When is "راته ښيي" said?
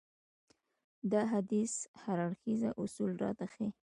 3.23-3.69